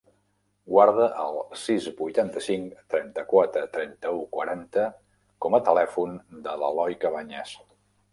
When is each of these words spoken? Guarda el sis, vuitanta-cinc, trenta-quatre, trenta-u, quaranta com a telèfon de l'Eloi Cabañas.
Guarda 0.75 1.03
el 1.23 1.35
sis, 1.63 1.89
vuitanta-cinc, 1.99 2.79
trenta-quatre, 2.93 3.63
trenta-u, 3.75 4.23
quaranta 4.37 4.87
com 5.47 5.59
a 5.59 5.61
telèfon 5.69 6.17
de 6.49 6.57
l'Eloi 6.63 6.97
Cabañas. 7.05 7.53